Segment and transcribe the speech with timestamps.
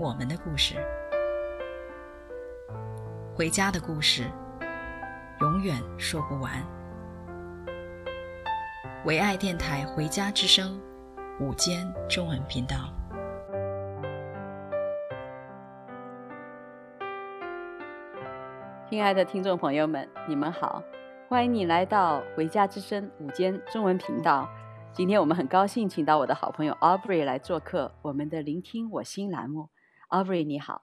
[0.00, 0.76] 我们的故事，
[3.36, 4.24] 回家的故事，
[5.42, 6.50] 永远说不完。
[9.04, 10.80] 唯爱电台《回家之声》
[11.44, 12.90] 午间中文频道，
[18.88, 20.82] 亲爱的听众朋友们，你们好，
[21.28, 24.48] 欢迎你来到《回家之声》午间中文频道。
[24.94, 29.68] 今天我们很高兴请到我的好朋友 Aubrey 来做客我们的“聆听我心”栏目。
[30.10, 30.82] Aubrey 你好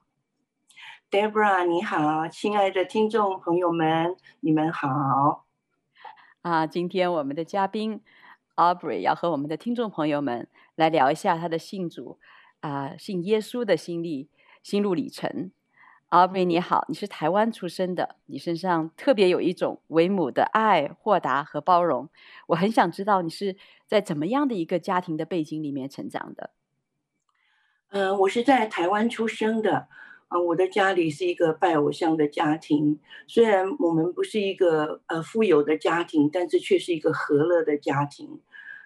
[1.12, 5.46] ，Deborah 你好，亲爱的听众朋友们，你们好。
[6.44, 8.02] 啊，今天我们的嘉宾
[8.56, 12.20] Aubrey 要和我们的听众朋友们来聊一下他的信主
[12.62, 14.30] 啊，信耶稣的心历
[14.64, 15.52] 心路历程。
[16.10, 22.08] Aubrey 你好，你是台湾出生的，你身上特别有一种为母的爱、豁达和包容。
[22.48, 26.52] 我很想知道你是在怎么样的一个家庭的背景里面成长的。
[27.90, 29.88] 嗯、呃，我是在台湾出生的，
[30.28, 33.00] 啊、呃，我的家里是一个拜偶像的家庭。
[33.28, 38.42] 虽然我们不是一个呃富有的家庭，但是却是一个和乐的家庭。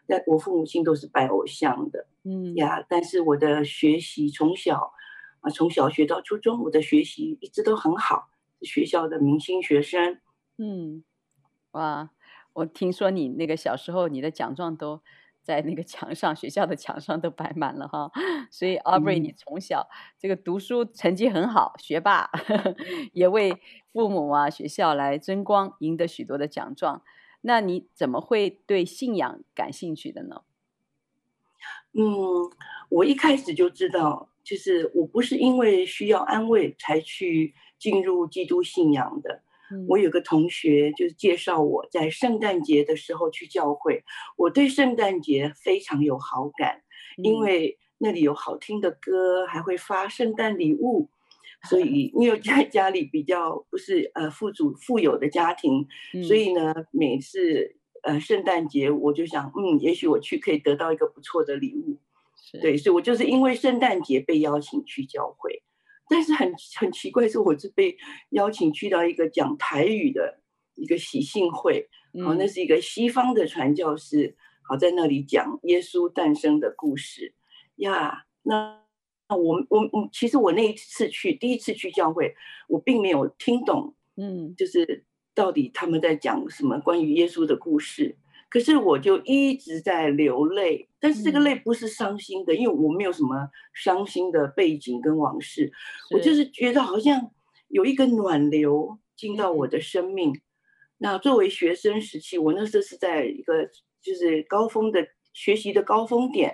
[0.08, 2.86] 但我父母亲都是拜偶像的，嗯呀。
[2.88, 4.94] 但是我的学习从小
[5.40, 8.30] 啊、呃，从小学到初中，我的学习一直都很好，
[8.62, 10.20] 学校的明星学生。
[10.58, 11.04] 嗯，
[11.72, 12.12] 哇，
[12.54, 15.02] 我听说你那个小时候，你的奖状都。
[15.44, 18.12] 在那个墙上，学校的墙上都摆满了哈，
[18.52, 22.30] 所以 Aubrey，你从小这个读书成绩很好，学霸，
[23.14, 27.02] 也为父母啊、学校来争光，赢得许多的奖状。
[27.42, 30.44] 那你怎么会对信仰感兴趣的呢？
[31.94, 32.06] 嗯，
[32.90, 39.42] 我一开始就知道，就是我不是因为需要安慰才去进入基督信仰的。
[39.88, 44.04] 我有个同学就是介绍我在圣诞节的时候去教会，
[44.38, 46.82] 我对圣诞节非常有好感，
[47.18, 51.10] 因为那里有好听的歌，还会发圣诞礼物，
[51.70, 55.88] 所以因为在 家里比较不是呃富足富有的家庭，
[56.28, 61.98] 所以呢每次呃圣诞节我就想，嗯，也许我去可以得到一个不错的礼物，
[62.62, 65.62] 对，所以我就是因为圣诞节被邀请去教会。
[66.12, 67.96] 但是很很奇怪，是我是被
[68.32, 70.42] 邀请去到一个讲台语的
[70.76, 71.88] 一个喜庆会，
[72.26, 77.34] 好，那是一个西方的传教士，好，在那里讲耶稣诞生的故事
[77.78, 78.26] 呀。
[78.44, 78.84] 那
[79.30, 82.36] 那我我我，其实我那一次去第一次去教会，
[82.68, 88.18] 我并没有听懂，嗯，就是到底他们在讲什么关于耶稣的故事。
[88.52, 95.72] 可是我就一直在流泪，但是这个泪不是伤心的，嗯、因为我没有什么伤心的背景跟往事，
[96.12, 97.32] 我就是觉得好像
[97.70, 100.34] 有一个暖流进到我的生命。
[100.34, 100.42] 嗯、
[100.98, 103.70] 那作为学生时期，我那时候是在一个
[104.02, 106.50] 就是高峰的学习的高峰点，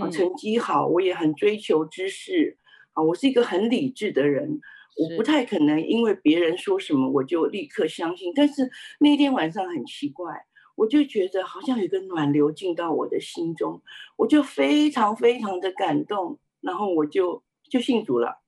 [0.00, 2.58] 啊、嗯，成绩好，我也很追求知识，
[2.92, 4.60] 啊，我是一个很理智的人，
[4.96, 8.32] 我不太可能因为别人说什么我就立刻相信。
[8.36, 10.46] 但是那天晚上很奇怪。
[10.80, 13.82] 我就觉得好像有一个暖流进到我的心中，
[14.16, 18.40] 我就非常非常的感动，然后我就就信主了。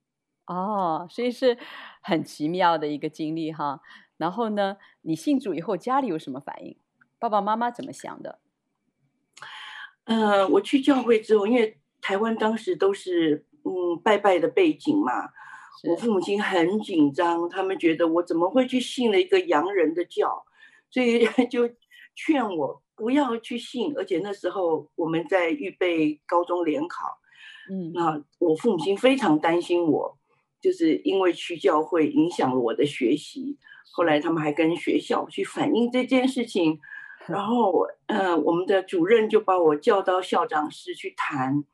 [0.47, 1.59] 哦，所以是
[2.01, 3.83] 很奇妙的一个经历哈。
[4.17, 6.75] 然后呢，你信主以后，家里有什么反应？
[7.19, 8.39] 爸爸妈妈怎么想的？
[10.05, 15.29] 呃，我去教会之后，因为台湾当时都是嗯拜拜的背景嘛，
[15.87, 20.47] 我父母亲很紧张，他们觉得我怎么会去信了一个洋人的教，
[20.89, 21.69] 所以 就。
[22.15, 27.19] 劝我不要去信，而且那时候我们在预备高中联考，
[27.71, 30.19] 嗯，那我父母亲非常担心我，
[30.61, 33.59] 就是因为去教会影响了我的学习。
[33.93, 36.81] 后来他们还跟学校去反映这件事情，
[37.29, 41.65] 然后，呃，我们的主任就把我叫到校长室去谈。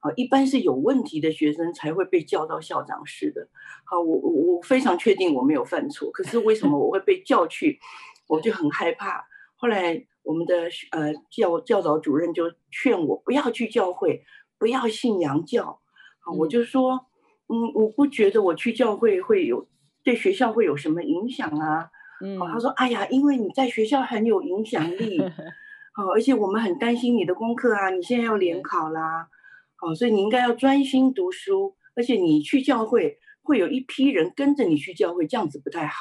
[0.00, 3.48] 啊，一般是有问题的学生才会被叫到校长室的。
[3.84, 7.80] 好，我我我非常确定我没有犯错，可是为什么我会被叫去，
[8.28, 9.26] 我就很害怕。
[9.56, 14.24] 后来，我们的呃教教导主任就劝我不要去教会，
[14.58, 15.80] 不要信洋教。
[16.20, 17.06] 啊，我就说，
[17.48, 19.66] 嗯，我不觉得我去教会会有
[20.02, 21.90] 对学校会有什么影响啊。
[22.20, 25.20] 嗯，他说，哎呀，因为你在学校很有影响力，
[25.94, 29.28] 好，而且我们很担心你的功课啊，你现在要联考啦，
[29.76, 35.94] 好，所以你应该要专心读书，而且你去教会会有一批人跟着你去教会，这样子不太好。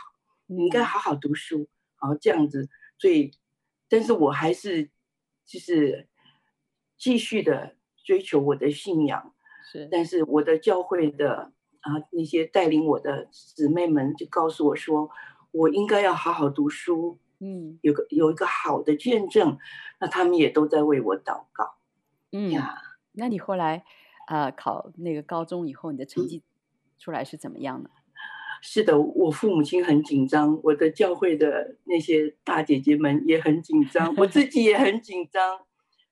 [0.47, 2.69] 你应该好好读书，好这样子。
[2.97, 3.31] 所以，
[3.89, 4.89] 但是我还是
[5.45, 6.07] 就是
[6.97, 9.33] 继续的追求我的信仰。
[9.71, 11.51] 是，但是我的教会的
[11.81, 15.09] 啊那些带领我的姊妹们就告诉我说，
[15.51, 17.19] 我应该要好好读书。
[17.39, 19.57] 嗯，有个有一个好的见证，
[19.99, 21.75] 那他们也都在为我祷告。
[22.31, 23.83] 嗯呀，那你后来
[24.27, 26.43] 啊、呃、考那个高中以后，你的成绩
[26.97, 27.89] 出来是怎么样的？
[28.67, 35.59] 是的，我父母亲很紧张，我的教会的那些大姐姐们也很紧张，我自己也很紧张，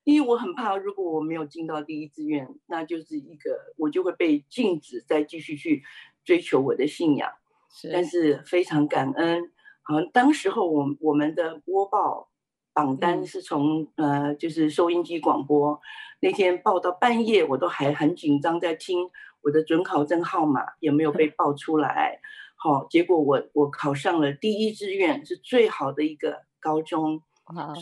[0.04, 5.82] 因为我很怕，如果我没有进到第一志愿，那就是一个我就会被禁止再继续去
[6.24, 7.32] 追求我的信仰。
[7.72, 9.52] 是，但是非常感恩。
[9.82, 12.30] 好，当时候我我们的播报
[12.72, 15.82] 榜单是从、嗯、呃，就是收音机广播，
[16.22, 19.10] 那天报到半夜，我都还很紧张，在听
[19.42, 22.20] 我的准考证号码有没有被报出来。
[22.64, 27.22] 好，结果我我考上了第一志愿，是最好的一个高中，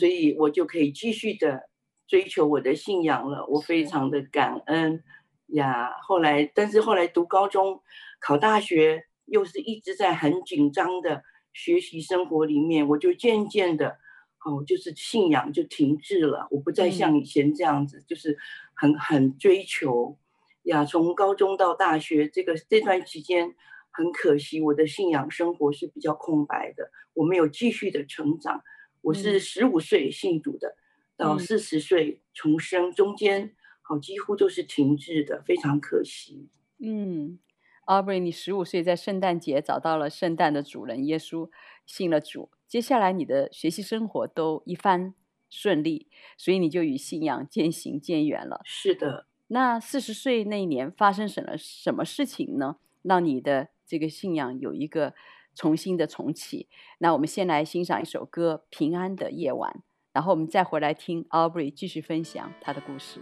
[0.00, 1.68] 所以我就可以继续的
[2.08, 3.46] 追求我的信仰了。
[3.46, 5.04] 我非常的感恩
[5.46, 5.92] 呀。
[6.02, 7.80] 后来，但是后来读高中、
[8.18, 11.22] 考大学，又是一直在很紧张的。
[11.52, 13.98] 学习生活里面，我就渐渐的，
[14.44, 16.48] 哦，就是信仰就停滞了。
[16.50, 18.36] 我不再像以前这样子，嗯、就是
[18.74, 20.18] 很很追求
[20.64, 20.84] 呀。
[20.84, 23.54] 从高中到大学这个这段期间，
[23.92, 28.62] 很可惜我的信仰生活是比较空白的，我没有继续的成长。
[29.02, 30.76] 我是十五岁信主的，
[31.16, 36.48] 嗯、到四十岁重生，中间好几乎都是停滞的，非常可惜。
[36.78, 37.38] 嗯。
[37.84, 41.50] Aubrey，你十五岁在圣诞节找到了圣诞的主人耶稣，
[41.84, 42.48] 信了主。
[42.68, 45.12] 接下来你的学习生活都一帆
[45.50, 46.08] 顺利，
[46.38, 48.60] 所以你就与信仰渐行渐远了。
[48.64, 49.26] 是的。
[49.48, 52.76] 那四十岁那一年发生什么什么事情呢？
[53.02, 55.12] 让你的这个信仰有一个
[55.54, 56.66] 重新的重启？
[56.96, 59.70] 那我们先来欣赏一首歌《平安的夜晚》，
[60.14, 63.20] 然后我们再回来听 Aubrey 继续分享他的故事。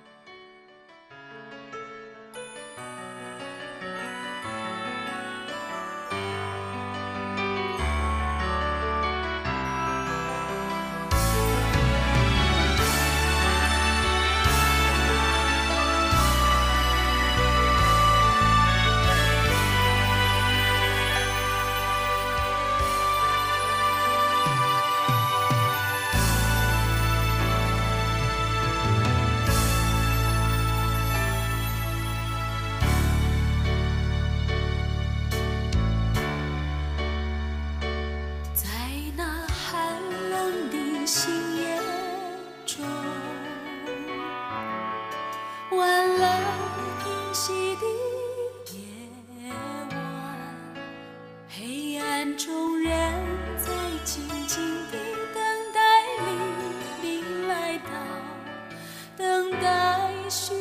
[60.30, 60.59] she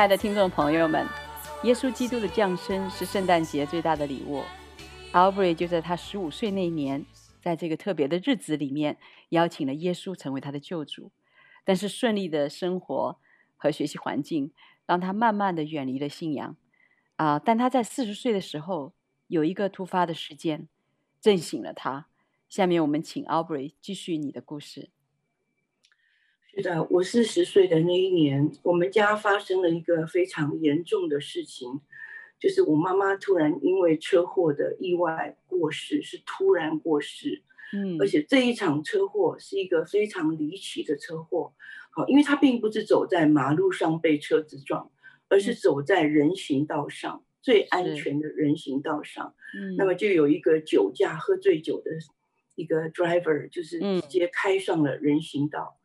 [0.00, 1.06] 亲爱的听众朋友们，
[1.62, 4.42] 耶稣基督的降生是圣诞节最大的礼物。
[5.12, 7.04] Aubrey 就在他十五岁那年，
[7.42, 8.96] 在这个特别的日子里面，
[9.28, 11.12] 邀请了耶稣成为他的救主。
[11.66, 13.18] 但是顺利的生活
[13.58, 14.52] 和学习环境，
[14.86, 16.56] 让他慢慢的远离了信仰。
[17.16, 18.94] 啊、但他在四十岁的时候，
[19.26, 20.66] 有一个突发的事件，
[21.20, 22.06] 震醒了他。
[22.48, 24.88] 下面我们请 Aubrey 继续你的故事。
[26.54, 31.80] 是的，我四十岁的那一年，我们家发生了一个非常严重的事情，
[32.38, 37.42] 就是我妈妈突然因为车祸的意外过世，是突然过世。
[37.72, 41.52] 嗯，而且这一场车祸是一个非常离奇的车祸。
[41.92, 44.90] 好，因为她并不是走在马路上被车子撞，
[45.28, 49.34] 而是走在人行道上，最安全的人行道上。
[49.56, 51.92] 嗯，那么就有一个酒驾喝醉酒的。
[52.56, 55.79] 一个 driver 就是直接开上了人行道，好、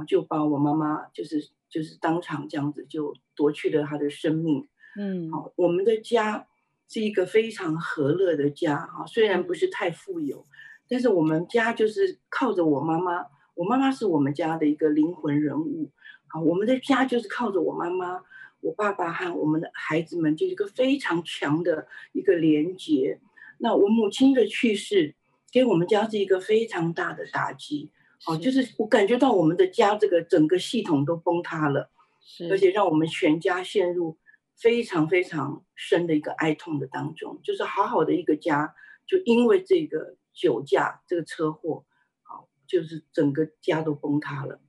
[0.00, 4.66] 嗯、就把我妈妈就是就是当场这样子就夺去了她的生命。
[4.96, 6.46] 嗯，好，我们的家
[6.88, 10.46] 是一个非常和乐的家哈，虽然不是太富有，嗯、
[10.88, 15.90] 但是我们家就是靠着我妈妈，我妈妈是我们家的一个灵魂人物。
[16.28, 18.22] 好，我们的家就是靠着我妈妈，
[18.60, 23.20] 我爸爸和我们的孩子们就是一个非常强的一个连结。
[23.58, 25.14] 那我母亲的去世。
[25.52, 27.90] 给我们家是一个非常大的打击，
[28.26, 34.16] 哦，就是我感觉到我们的家这个整个系统都崩塌了，是，而且让我们全家陷入
[34.54, 38.76] 非常非常深的一个哀痛的当中，就是好好的一个家，
[39.06, 41.84] 就因为这个酒驾这个车祸，
[42.22, 44.60] 好，就是整个家都崩塌了。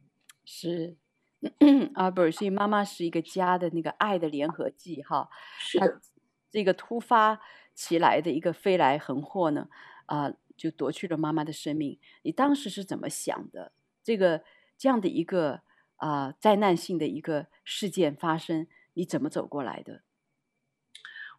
[0.45, 0.95] 是，
[1.93, 5.29] 阿伯，所以妈妈是一个家的那个爱的联合剂，哈，
[5.59, 5.79] 是。
[5.79, 6.01] 的，
[6.49, 7.39] 这个突发
[7.75, 9.67] 起来的一个飞来横祸呢，
[10.07, 10.37] 啊、呃。
[10.63, 13.73] 就夺去了妈妈的生命，你当时是怎么想的？
[14.01, 14.41] 这个
[14.77, 15.59] 这样的一个
[15.97, 20.03] 啊、呃、灾难性的一个事件发生，你怎么走过来的？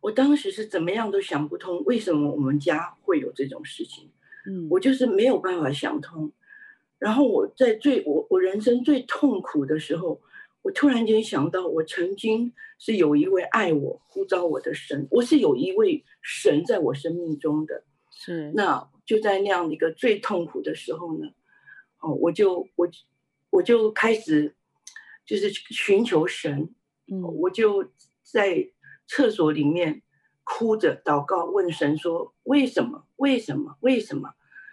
[0.02, 4.10] 我当时是怎么样都想不通，为什么我们家会有这种事情？
[4.46, 6.30] 嗯，我就是没有办法想通。
[6.98, 10.20] 然后我在最我我人生最痛苦的时候，
[10.60, 17.84] 我突然间想到，我曾经是有一位爱我、呼召我的神，我是有一位神在我生命中的。
[18.10, 18.90] 是那。
[19.06, 21.28] 就在那样的一个最痛苦的时候呢，
[22.00, 22.88] 哦，我就我
[23.50, 24.54] 我就开始
[25.26, 26.74] 就是寻求神，
[27.06, 27.90] 嗯，我就
[28.22, 28.70] 在
[29.06, 30.02] 厕所里面
[30.42, 33.06] 哭着祷告，问神说：为什么？
[33.16, 33.76] 为什么？
[33.80, 34.30] 为什么？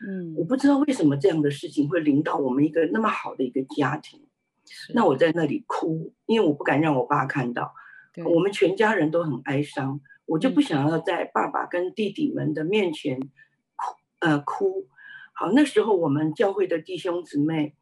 [0.07, 4.25] 嗯，我不知道为什么这样的事情会临到我们一个那么好的一个家庭。
[4.93, 7.73] 那我在那里哭，因为我不敢让我爸看到，
[8.25, 13.19] 我们全家人都很哀伤，我就不想要在爸爸跟弟弟们的面前。
[14.21, 14.87] 呃，哭，
[15.33, 17.75] 好，那时候我们教会的弟兄姊妹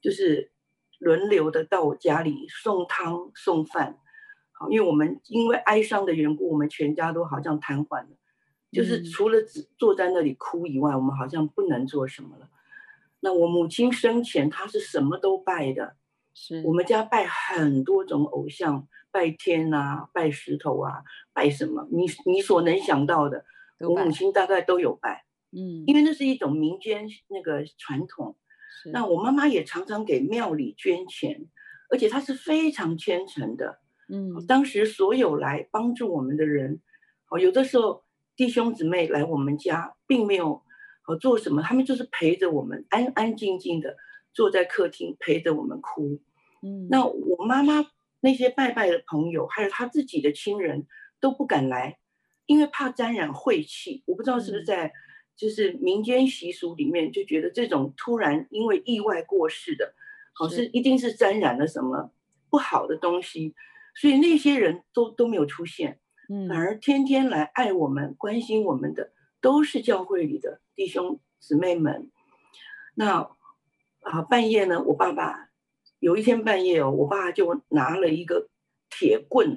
[0.00, 0.50] 就是
[0.98, 3.98] 轮流的到我家里送汤送饭，
[4.52, 8.16] 好，因为我们因为哀伤的缘故，我们全家都好像瘫痪了，
[8.72, 12.48] 就是除了只坐在那里哭以外，我们好像不能做什么了。
[13.20, 15.96] 那我母亲生前她是什么都拜的，
[16.34, 16.60] 是。
[16.66, 23.44] 我们家拜很多种偶像，拜天啊，拜石头啊，拜什么，你你所能想到的，
[23.78, 25.23] 我母亲大概都有拜。
[25.56, 28.36] 嗯，因为那是一种民间那个传统，
[28.92, 31.46] 那我妈妈也常常给庙里捐钱，
[31.90, 33.78] 而且她是非常虔诚的。
[34.08, 36.80] 嗯，当时所有来帮助我们的人，
[37.30, 38.02] 哦，有的时候
[38.34, 40.60] 弟兄姊妹来我们家，并没有
[41.06, 43.96] 哦做什么，他们就是陪着我们，安安静静的
[44.32, 46.20] 坐在客厅陪着我们哭。
[46.62, 47.86] 嗯，那我妈妈
[48.20, 50.88] 那些拜拜的朋友，还有她自己的亲人
[51.20, 51.98] 都不敢来，
[52.46, 54.02] 因为怕沾染晦气。
[54.06, 54.92] 我不知道是不是在。
[55.36, 59.94] 就是民间习俗里面就觉得这种突然因为意外过世的，
[60.32, 62.12] 好是一定是沾染了什么
[62.50, 63.54] 不好的东西，
[63.96, 65.98] 所以那些人都都没有出现，
[66.28, 72.10] 嗯，反而天天来爱我们、关心我们的都是教会里的弟兄姊妹们。
[72.94, 73.28] 那
[74.00, 75.50] 啊，半夜呢，我爸爸
[75.98, 78.48] 有一天半夜哦，我爸就拿了一个
[78.88, 79.56] 铁棍，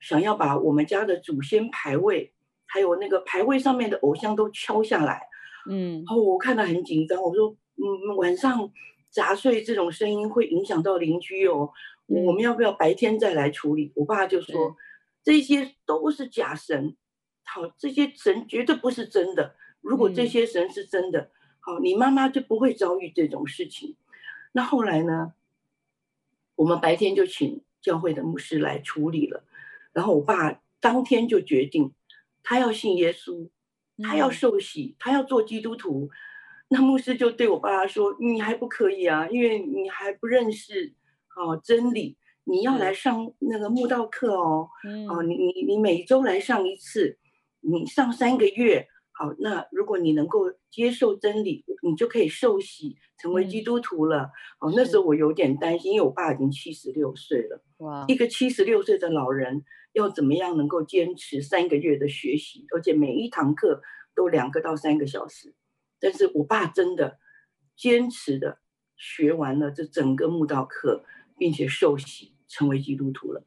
[0.00, 2.32] 想要把我们家的祖先牌位。
[2.72, 5.20] 还有那个牌位上面的偶像都敲下来，
[5.68, 8.72] 嗯，然后我看到很紧张，我说，嗯，晚上
[9.10, 11.70] 砸碎这种声音会影响到邻居哦，
[12.06, 13.92] 嗯，我们要不要白天再来处理？
[13.94, 14.74] 我爸就说，
[15.22, 16.96] 这些都是假神，
[17.44, 19.54] 好，这些神绝对不是真的。
[19.82, 23.96] 如果这些神是真的，好，你妈妈就不会遭遇这种事情。
[24.52, 25.34] 那后来呢，
[26.56, 29.44] 我们白天就请教会的牧师来处理了，
[29.92, 31.92] 然后我爸当天就决定。
[32.42, 33.48] 他要信耶稣，
[34.02, 36.10] 他要受洗，他要做基督徒。
[36.68, 40.94] 那牧师就对我爸爸说：“你还不可以啊，因为你还不认识
[41.36, 47.18] 哦真理，你要来上那个慕道课哦，嗯、哦，你你你每周来上一次，
[47.60, 54.32] 你上三个月，好，那如果你能够接受真理，你就可以受洗成为基督徒了。
[54.60, 63.82] 嗯、哦，那时候我有点担心，因为我爸已经七十六岁了，哇，一个七十六岁的老人要怎么样能够坚持三个月的学习，而且每一堂课
[64.14, 65.54] 都两个到三个小时，
[66.00, 67.18] 但是我爸真的
[67.76, 68.58] 坚持的
[68.96, 71.04] 学完了这整个慕道课。
[71.38, 73.44] 并且受洗成为基督徒了。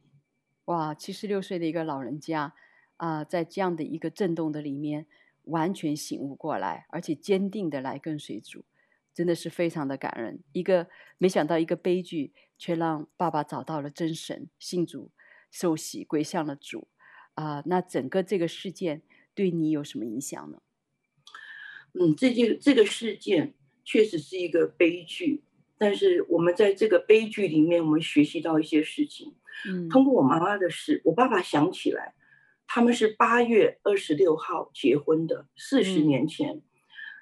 [0.66, 2.54] 哇，七十六岁的一个老人家
[2.98, 5.06] 啊、呃，在这样的一个震动的里面，
[5.48, 8.66] 完全醒悟过来，而且坚定的来跟随主，
[9.14, 10.44] 真的是非常的感人。
[10.52, 15.12] 一个没想到一个悲剧，却让爸爸找到了真神，信主
[15.50, 16.88] 受洗归向了主
[17.34, 17.64] 啊、呃。
[17.66, 19.02] 那整个这个事件
[19.34, 20.62] 对你有什么影响呢？
[21.94, 23.54] 嗯，这件这个事件
[23.84, 25.44] 确实是一个悲剧。
[25.78, 29.36] 但是我们在这个悲剧里面，我们学习到一些事情。
[29.68, 32.14] 嗯，通过我妈妈的事，我爸爸想起来，
[32.68, 36.56] 他们是八月二十六号结婚的，四十年前。
[36.56, 36.62] 嗯，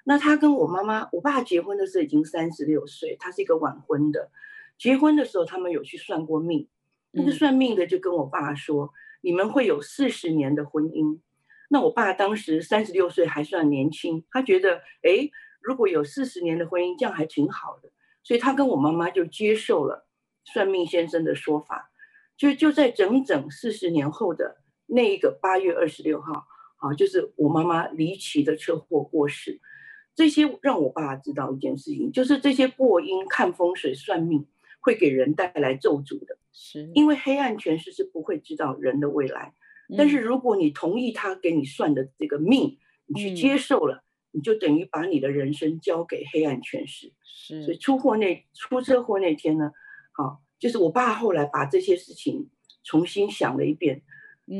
[0.04, 4.30] 那他跟我妈妈，我爸结婚的时候已经三十六岁，他是一个晚婚的。
[4.76, 6.68] 结婚的时候，他们有去算过命，
[7.12, 11.20] 那个算命的就跟我爸说，你们会有四十年的婚姻。
[11.68, 15.30] 那我爸当时三十六岁还算年轻，他觉得，哎，
[15.60, 17.90] 如果有四十年的婚姻，这样还挺好的。
[18.22, 20.06] 所以他跟我妈妈就接受了
[20.44, 21.90] 算命先生的说法，
[22.36, 29.60] 就就在整整四十年后的那一个八月二十六号，啊，就是我妈妈离奇的车祸过世。
[30.14, 34.46] 这些让我爸知道一件事情，就是这些过阴、看风水、算命
[34.80, 39.54] 会给人带来咒诅的，是因为黑暗权势是不会知道人的未来，
[39.96, 44.02] 但是如果你同意他给你算的这个命，你去接受了。
[44.36, 47.62] 你就等于把你的人生交给黑暗权势，是。
[47.62, 49.70] 所以出祸那出车祸那天呢，
[50.10, 52.50] 好，就是我爸后来把这些事情
[52.82, 54.02] 重新想了一遍，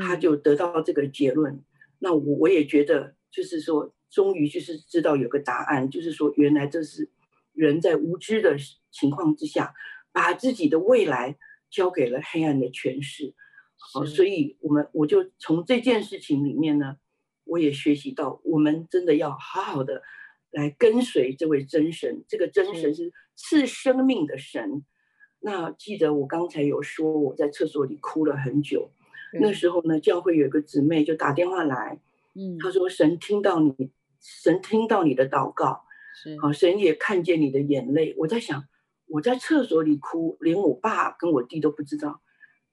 [0.00, 1.54] 他就得到这个结论。
[1.54, 1.64] 嗯、
[1.98, 7.10] 那我我也觉得，就是说，终于就是知道有个答案，就是说，原来这是
[7.52, 8.56] 人在无知的
[8.90, 9.74] 情况之下，
[10.12, 11.36] 把自己的未来
[11.70, 13.34] 交给了黑暗的权势。
[13.76, 16.96] 好，所以我们我就从这件事情里面呢。
[17.46, 20.02] 我也学习到，我们真的要好好的
[20.50, 22.24] 来跟随这位真神。
[22.26, 24.82] 这个真神是赐生命的神。
[25.40, 28.90] 那记得我刚才有说，我在厕所里哭了很久。
[29.40, 32.00] 那时候呢，教会有一个姊妹就打电话来，
[32.34, 35.84] 嗯，她说神听到你，神听到你的祷告，
[36.22, 38.14] 是好，神也看见你的眼泪。
[38.18, 38.64] 我在想，
[39.06, 42.20] 我在厕所里哭，连我爸跟我弟都不知道，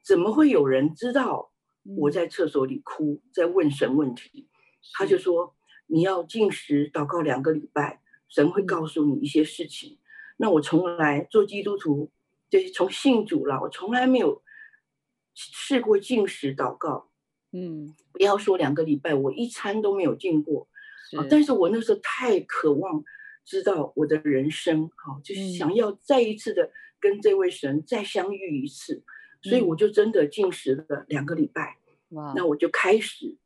[0.03, 1.51] 怎么会有人知道
[1.97, 4.47] 我在厕所里哭，在问神问题？
[4.93, 5.55] 他就说
[5.87, 9.93] ：“你要禁食祷告两个礼拜，神会告诉你一些事情。
[9.93, 9.97] 嗯”
[10.37, 12.09] 那我从来做基督徒，
[12.49, 14.41] 就是从信主了，我从来没有
[15.33, 17.09] 试过禁食祷告。
[17.51, 20.67] 嗯，不要说两个礼拜，我一餐都没有禁过。
[21.17, 23.03] 啊，但是我那时候太渴望
[23.45, 29.03] 知道我的人生，好，就是想要再一次的跟这位神再相遇一次，
[29.41, 31.77] 所以我就真的禁食了两个礼拜。
[32.09, 33.37] 哇，那我就开始。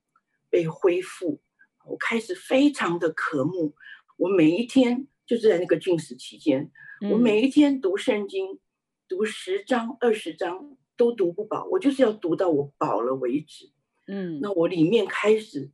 [0.47, 1.41] 被恢复，
[1.85, 3.75] 我开始非常的渴慕。
[4.15, 6.71] 我每一天就是在那个禁食期间，
[7.01, 8.57] 嗯、我每一天读圣经，
[9.05, 13.71] 读十章、二十章都读不饱，我就是要读到我饱了为止。
[14.07, 15.71] 嗯，那我里面开始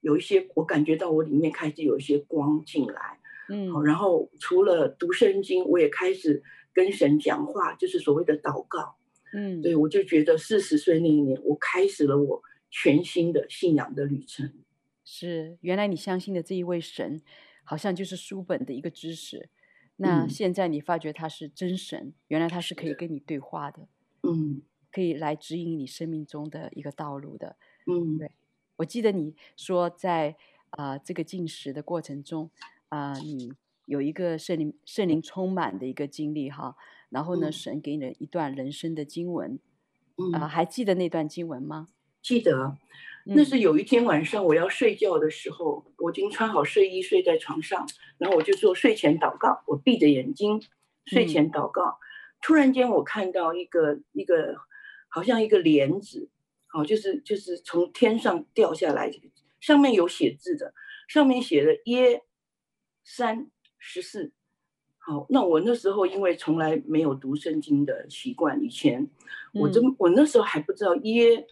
[0.00, 3.18] 有一些，我感觉到我里面开始有一些光进来。
[3.48, 8.96] 嗯，然后除了读圣经，我也开始跟神讲话，就是所谓的祷告。
[9.32, 12.42] 嗯，对，我就觉得四十岁那一年，我开始了我。
[12.76, 14.52] 全新的信仰的旅程，
[15.04, 17.22] 是原来你相信的这一位神，
[17.62, 19.48] 好像就是书本的一个知识。
[19.98, 23.86] 那现在你发觉他是真神，嗯、原来他是可以跟你对话的，
[24.34, 28.30] 嗯，可以来指引你生命中的一个道路的，嗯，对。
[28.76, 30.36] 我记得你说在
[30.70, 32.50] 啊、呃、这个进食的过程中
[32.88, 33.52] 啊、呃，你
[33.86, 36.76] 有一个圣灵圣灵充满的一个经历哈，
[37.10, 39.60] 然后呢，嗯、神给你了一段人生的经文，
[40.32, 41.88] 啊、呃，还记得那段经文吗？
[42.20, 42.76] 记得，
[43.26, 47.86] 那是有一天晚上我要睡觉的时候，我已经穿好睡衣睡在床上，
[48.18, 50.60] 然后我就做睡前祷告，我闭着眼睛
[51.04, 51.98] 睡前祷告。
[52.44, 54.54] 突然间我看到一个一个
[55.08, 56.28] 好像一个帘子，
[56.74, 59.10] 哦，就是就是从天上掉下来，
[59.60, 60.74] 上面有写字的，
[61.08, 62.22] 上面写的耶
[63.02, 64.30] 三十四。
[64.98, 69.08] 好，那我那时候因为从来没有读圣经的习惯，以前
[69.54, 71.46] 我真我那时候还不知道耶。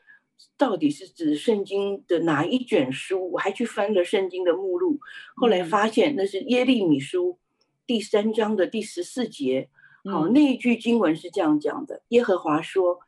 [0.58, 3.30] 到底是指圣经的哪一卷书？
[3.30, 4.98] 我还去翻了圣经的目录，
[5.36, 7.38] 后来发现那是耶利米书
[7.86, 9.70] 第三章的第十四节。
[10.10, 12.98] 好，那一句经文是这样讲的：耶和华说，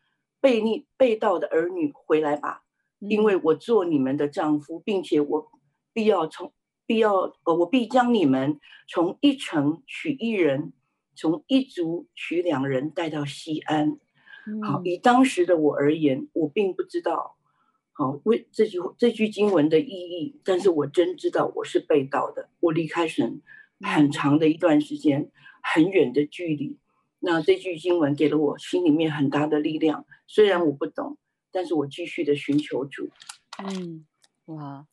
[0.40, 2.62] 被逆被盗的儿女回来吧，
[3.00, 5.50] 因为我做你们的丈夫，并且我
[5.92, 6.52] 必要从
[6.86, 10.72] 必要呃，我必将你们从一城取一人，
[11.16, 13.98] 从一族取两人带到西安。
[14.62, 17.36] 好，以当时的我而言，我并不知道，
[17.92, 23.42] 好为这句这句经文的意义，但是我真知道我是被盗的，我离开神
[23.80, 26.78] 很长的一段时间，很远的距离。
[27.26, 31.16] 那这句经文给了我心里面很大的力量，虽然我不懂，
[31.50, 33.08] 但是我继续的寻求主。
[33.64, 34.04] 嗯，
[34.44, 34.86] 哇，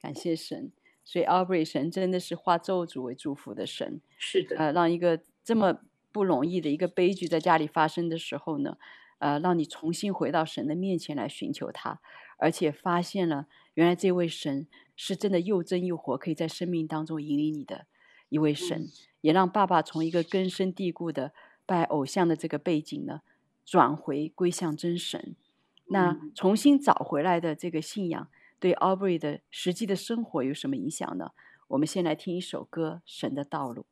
[0.00, 0.72] 感谢神。
[1.04, 4.00] 所以 Aubrey 神真的是化咒诅为祝福的神。
[4.16, 8.78] 是的，呃，让一个这么不容易的一个悲剧在家里发生的时候呢，
[9.18, 12.00] 呃，让你重新回到神的面前来寻求他，
[12.38, 17.86] 而且发现了原来这位神是真的又真又活，可以在生命当中引领你的
[18.30, 21.34] 一位神，嗯、也让爸爸从一个根深蒂固的。
[21.66, 23.20] 拜偶像的这个背景呢，
[23.64, 25.36] 转回归向真神，
[25.88, 31.32] 那重新找回来的这个信仰，对 Aubrey 的实际的生活有什么影响呢？
[31.68, 33.82] 我们先来听一首歌《神的道路》。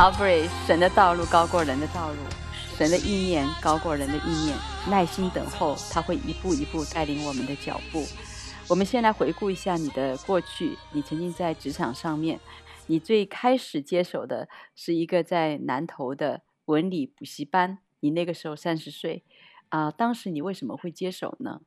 [0.00, 2.16] Aubrey，神的道路高过人的道路，
[2.74, 4.56] 神的意念高过人的意念。
[4.88, 8.02] 耐心等候，他会一步一步带领我们的脚步。
[8.66, 10.74] 我们先来回顾一下你的过去。
[10.92, 12.40] 你曾经在职场上面，
[12.86, 17.76] 你最开始接手的是一个在南投的文理补习班。
[18.00, 19.22] 你那个时候三十岁，
[19.68, 21.60] 啊、当时你为什么会接手呢？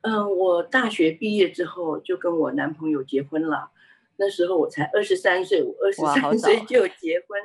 [0.00, 3.72] 嗯、我大学毕业之后就跟我男朋友结婚了。
[4.16, 7.38] 那时候我才二十三岁，我二十三 岁就结婚。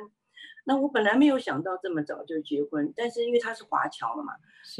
[0.64, 4.34] 那我本来没有想到这么早就结婚，但是因为他是华侨了嘛，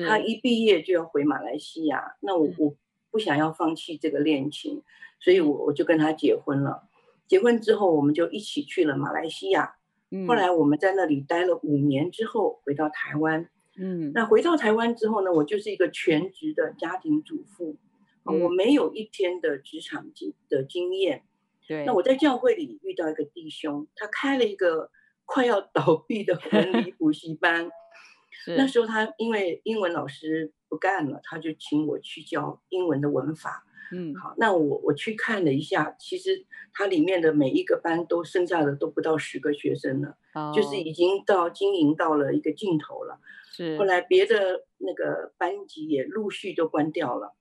[0.07, 2.17] 他一毕业就要回马来西亚。
[2.21, 2.77] 那我我
[3.11, 4.83] 不想要放弃这个恋情，
[5.19, 6.85] 所以我我就跟他结婚了。
[7.27, 9.77] 结婚之后，我们就一起去了马来西亚。
[10.11, 13.49] 嗯、后来我们在那里待了五年之后，回到台湾。
[13.77, 17.77] 嗯，那回到台湾之后呢，我就是一个全职的家庭主妇，
[18.25, 21.23] 嗯、我没有一天的职场经的经验。
[21.71, 24.91] 对，那我在教会里遇到一个弟兄，他开了一个
[25.25, 27.71] 快要倒闭的文理补习班。
[28.59, 33.65] 那时候他因为英文老师不干了，他就请我去教英文的文法。
[33.93, 43.21] 嗯，好，那我我去看了一下，其实它里面的每一个班都剩下的都不到十个学生了，哦、就是已经到经营到了一个尽头了。
[43.53, 47.35] 是，后来别的那个班级也陆续都关掉了，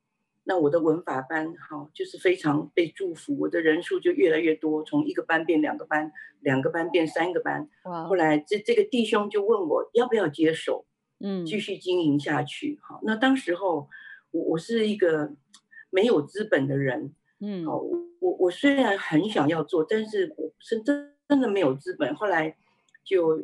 [0.49, 7.69] 那我的文法班好就是非常被祝福，我的人数就越来越多，从一个班变两个班，两个班变三个班。
[7.83, 10.85] 哇，后来这这个弟兄就问我要不要接手，
[11.19, 12.79] 嗯，继续经营下去。
[12.81, 13.87] 好，那当时候
[14.31, 15.31] 我我是一个。
[15.91, 17.81] 没有资本的人，嗯，哦，
[18.19, 22.13] 我我虽然很想要做，但是我是真真的没有资本。
[22.13, 22.55] 后来
[23.03, 23.43] 就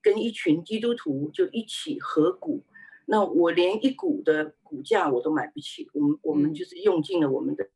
[0.00, 2.62] 跟一群基督徒就一起合股，
[3.04, 7.68] 那我连一股的股价我都买不起，我们我们就是用尽了我们的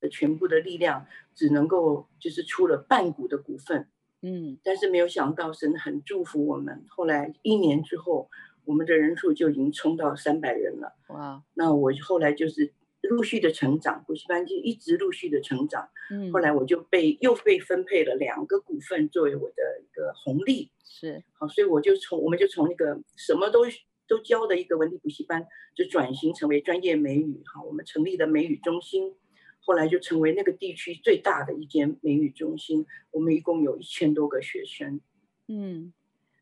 [0.00, 3.86] 的全部的力量，只能够就是出了半股的股份，
[4.22, 8.30] 嗯，但是没有想到神很祝福我们，后来一年之后，
[8.64, 12.72] 我们的人数就已经冲到三百人了，哇，那我后来就是。
[13.02, 15.88] 陆续的成长，补习班就一直陆续的成长。
[16.10, 20.70] 嗯，后来我就被又被分配了两个股份作为我的一个红利。
[20.84, 23.64] 是，好，所以我就从我们就从那个什么都
[24.10, 27.44] 都教的一个文理补习班，就转型成为专业美语。
[27.46, 29.14] 哈，我们成立了美语中心，
[29.60, 32.84] 后来就成为那个地区最大的一间美语中心。
[33.12, 35.00] 我们一共有一千多个学生。
[35.46, 35.92] 嗯，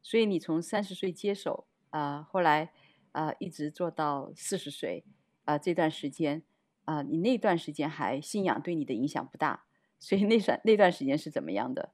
[0.03, 2.73] 所以你从三十岁接手啊、呃，后来
[3.13, 5.05] 啊、呃、一直做到四十岁
[5.45, 6.43] 啊、呃、这段时间。
[6.87, 9.67] 啊、呃，你那段时间还信仰对你的影响不大，
[9.99, 11.93] 所以那段那段时间是怎么样的？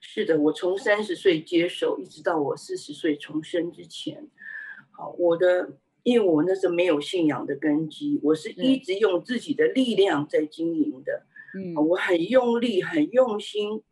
[0.00, 4.28] 是的，我从三十岁接手，一直到我四十岁重生之前，
[5.00, 5.70] 好，我的
[6.02, 11.22] 因为我那时候没有信仰的根基，我是一直用自己的力量在经营的，
[11.54, 13.82] 嗯，我很用力，很用心，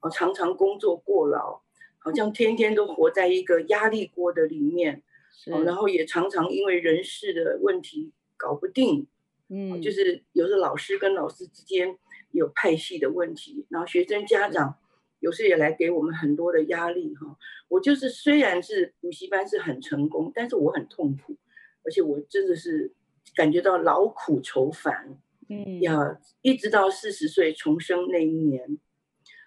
[0.00, 1.62] 我常常工作过劳，
[1.96, 5.02] 好像天天都活在一个压力锅的里面，
[5.32, 9.06] 是，然后也常常因为人事的问题搞不定。
[9.48, 11.96] 嗯，就是有时候老师跟老师之间
[12.32, 14.76] 有派系的问题，然后学生家长
[15.20, 17.36] 有时也来给我们很多的压力哈。
[17.68, 21.36] 我就是虽然是补习班是很成功，但是我很痛苦，
[21.84, 22.92] 而且我真的是
[23.34, 25.18] 感觉到劳苦愁烦。
[25.48, 28.78] 嗯，要一直到四十岁重生那一年，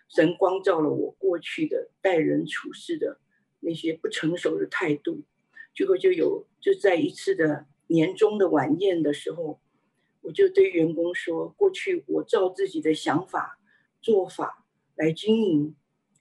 [0.10, 3.20] 神光照了我过去的待人处事的
[3.60, 5.22] 那些不成熟的态度，
[5.76, 9.60] 结果就有就在一次的年终的晚宴的时候。
[10.24, 13.60] 我就对员工说：“过去我照自己的想法、
[14.04, 14.61] 做法
[15.02, 15.76] 来经营，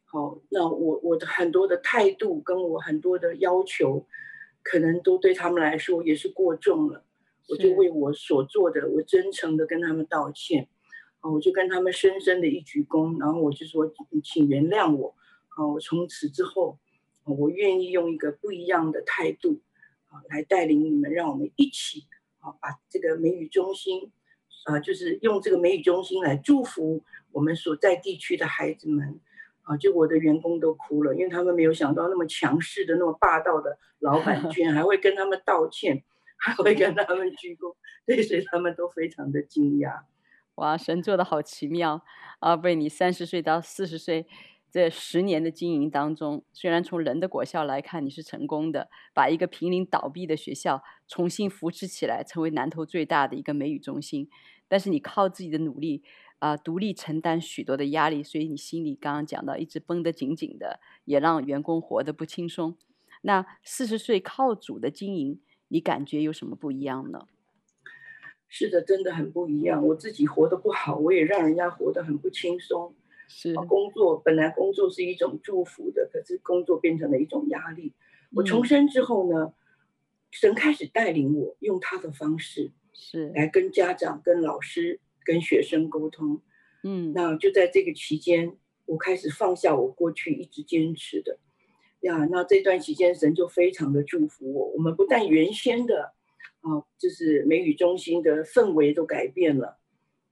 [0.06, 4.06] 好，那我我的很多的态度跟我很多的要求，
[4.62, 7.04] 可能都对他们来说也是过重了。
[7.50, 10.66] 我就为我所做的，我真诚的跟他们道歉，
[11.20, 13.92] 啊，我就跟他们深深的一鞠躬，然后我就说，
[14.24, 15.14] 请原谅我，
[15.48, 16.78] 啊，我从此之后，
[17.24, 19.60] 我愿意用一个不一样的态度，
[20.08, 22.06] 啊，来带领你们，让我们一起。”
[22.40, 24.10] 啊，把这个美语中心，
[24.64, 29.18] 啊、呃，就是用这个美语中心来祝福我们所在地区的孩子们，
[29.62, 36.02] 啊，就我的员工都哭了，因为他们没有想到那么强势的、那么霸道的老板 居然还会跟他们道歉，
[36.36, 37.74] 还会跟他们鞠躬，
[38.06, 40.00] 对，所以他们都非常的惊讶。
[40.56, 42.02] 哇，神做的好奇妙
[42.40, 42.54] 啊！
[42.56, 44.26] 为你三十岁到四十岁。
[44.70, 54.28] 这十年的经营当中，虽然从人的果效来看你是成功的，把一个濒临倒闭的学校重新扶持起来，成为南投最大的一个美语中心，
[54.68, 56.04] 但是你靠自己的努力
[56.38, 62.78] 啊、独立承担许多的压力，所以你心里刚刚讲到一直绷得紧紧的，也让员工活得不轻松。
[63.22, 67.26] 那四十岁靠主的经营，你感觉有什么不一样呢？
[68.48, 69.86] 是的，真的很不一样。
[69.88, 72.94] 我自己活得不好，我也让人家活得很不轻松。
[73.32, 77.92] 是工作本来工作是一种祝福的，可是工作变成了一种压力。
[78.34, 79.54] 我重生之后呢，
[80.32, 86.40] 神开始带领我用他的方式，是来跟家长、跟老师、跟学生沟通。
[86.82, 91.38] 嗯，那就在这个期间，我开始放下我过去一直坚持的
[92.00, 92.26] 呀。
[92.32, 94.66] 那这段期间，神就非常的祝福我。
[94.72, 96.12] 我们不但原先的
[96.62, 99.78] 啊，就是美语中心的氛围都改变了，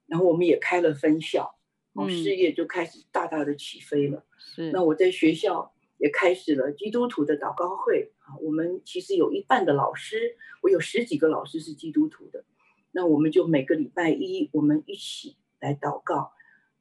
[0.07, 1.58] 然后我们也开了分校。
[2.07, 4.23] 事业就开始大大的起飞了。
[4.37, 8.13] 是，那我在学校也开始了基督徒的祷告会。
[8.21, 12.45] 啊，我们其实有一半的老师，我有十几个老师是基督徒的。
[12.93, 16.33] 那我们就每个礼拜一，我们一起来祷告。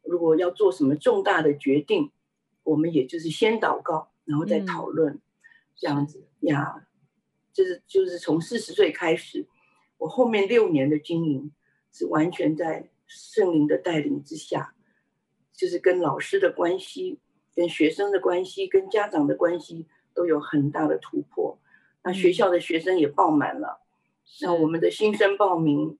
[0.04, 2.12] 如果要做什么重大的决定，
[2.64, 5.22] 我们也就是先祷告，然后再讨论，嗯、
[5.76, 6.84] 这样子呀。
[7.54, 9.48] 就是就是从四十岁开始，
[9.98, 11.52] 我后面六年的经营
[11.92, 14.76] 是完全在圣灵的带领之下，
[15.58, 17.20] 就是跟老师的关系、
[17.54, 21.58] 跟学生的关系、跟家长的关系都有很大的突破。
[22.04, 23.82] 那学校的学生也爆满了，
[24.42, 25.98] 那我们的新生报名，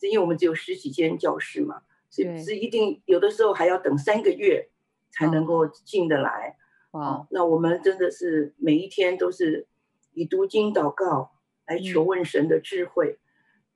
[0.00, 4.70] 因为我们只有十几间教室嘛，所以是一定有的时候还要等三个月
[5.10, 6.56] 才能够进得来。
[6.92, 9.66] 哇，那我们真的是每一天都是。
[10.12, 11.30] 以读经祷告
[11.66, 13.20] 来求问神的智慧，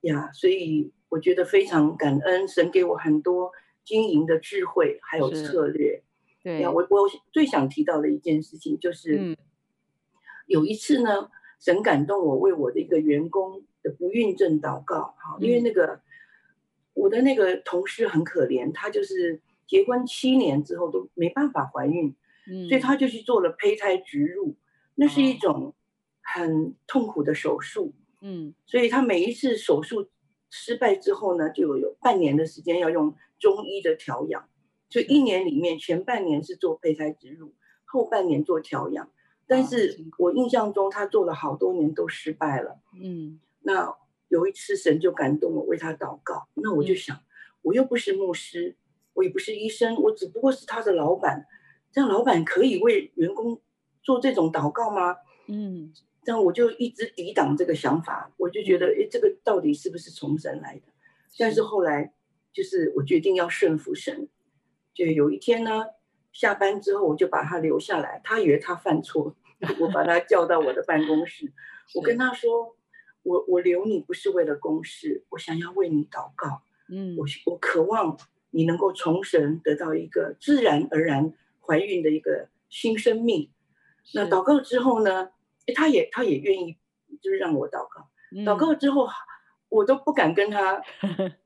[0.03, 3.53] 嗯、呀，所以我觉得非常感恩，神给我很多
[3.85, 6.03] 经营的智慧，还有策略。
[6.43, 6.61] 对。
[6.61, 9.37] 呀，我我最想提到的一件事情就是，嗯、
[10.47, 16.01] 有一次呢，神感动我为我的一个员工的不孕症祷告，因为那个
[16.95, 22.15] 我的那个同事很可怜，他就是结婚七年之后都没办法怀孕，
[22.51, 24.57] 嗯、所以他就去做了胚胎植入，
[24.95, 25.75] 那是一种。
[26.27, 27.93] 很痛苦的手术，
[28.23, 30.09] 嗯，所以他每一次手术
[30.49, 34.49] 失败之后呢，就有半年的时间要用中医的调养，
[34.89, 37.53] 就一年里面前半年是做胚胎植入，
[37.85, 39.11] 后半年做调养。
[39.47, 43.95] 但是我印象中他做了好多年都失败了，嗯，那
[44.29, 47.21] 有一次神就感动我为他祷告，那我就想，
[47.61, 48.77] 我又不是牧师，
[49.13, 51.45] 我也不是医生，我只不过是他的老板，
[51.93, 53.61] 这样老板可以为员工
[54.03, 55.17] 做这种祷告吗？
[55.49, 55.93] 嗯。
[56.25, 60.85] 这样我就一直抵挡这个想法，我就觉得，哎，这个到底是不是从神来的？
[61.39, 61.63] 但是。
[61.63, 62.15] 后来，
[62.55, 64.29] 就是我决定要顺服神。
[64.95, 65.87] 就有一天呢，
[66.33, 68.21] 下班之后，我就把他留下来。
[68.25, 69.37] 他以为他犯错，
[69.81, 71.53] 我把他叫到我的办公室，
[71.95, 72.77] 我跟他说
[73.25, 76.63] ：“我我留你不是为了公事，我想要为你祷告。
[76.89, 78.17] 嗯，我我渴望
[78.51, 83.51] 你能够从神得到一个自然而然怀孕的一个新生命。
[84.15, 85.31] 那祷告之后呢？”
[85.75, 86.77] 他也他也愿意，
[87.23, 88.11] 就是让我祷告。
[88.37, 89.09] 嗯、祷告之后，
[89.75, 90.81] 我都不敢跟他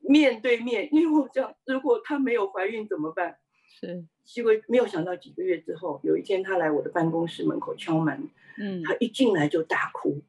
[0.01, 3.39] 面对面，因为我这样，如果他没有怀孕怎么办？
[3.81, 10.21] 是，结果没有想到几个月之后，有一天他来我的办公室门口敲门，嗯，他一进来就大哭，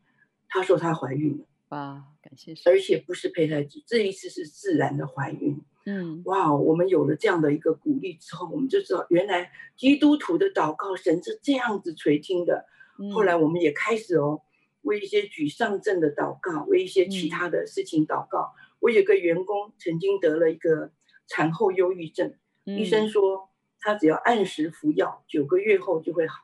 [0.47, 1.45] 他说他怀孕了。
[1.69, 2.71] 哇，感谢神！
[2.71, 5.59] 而且不是胚胎植，这一次是自然的怀孕。
[5.85, 12.65] 嗯，哇，我们有了这样的一个鼓励之后，我们就知道原来基督徒的祷告神是这样子垂听的。
[13.13, 14.41] 后来我们也开始哦，
[14.81, 18.53] 为一些沮丧症的祷告，为一些其他的事情祷告。
[18.57, 20.91] 嗯、我有个员工曾经得了一个
[21.27, 22.33] 产后忧郁症，
[22.65, 23.49] 嗯、医生说
[23.79, 26.35] 他只要按时服药，九个月后就会好。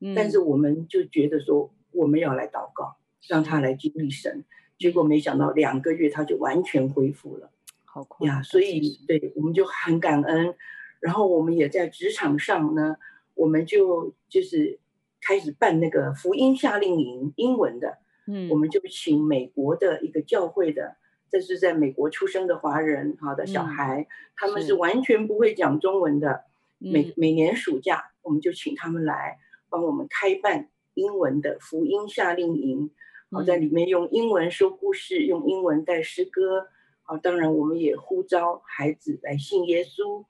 [0.00, 2.96] 嗯、但是我们就觉得说我们要来祷告，
[3.28, 4.44] 让他来经历神。
[4.78, 7.50] 结果没想到两个月他就完全恢复了，
[7.84, 8.42] 好快呀！
[8.42, 10.54] 所以对，我们就很感恩。
[11.00, 12.96] 然后我们也在职场上呢，
[13.34, 14.80] 我们就就是。
[15.26, 17.98] 开始办那个福音夏令营，英文的，
[18.28, 20.96] 嗯，我们就请美国的一个教会的，
[21.28, 24.06] 这是在美国出生的华人，好的小孩，嗯、
[24.36, 26.44] 他们是完全不会讲中文的。
[26.78, 32.92] 每、嗯、每年暑假，我们就请他们来帮我们开办英文的福音夏令营，
[33.32, 36.68] 好，在里面用英文说故事，用英文带诗歌，
[37.02, 40.22] 好，当然我们也呼召孩子来信耶稣。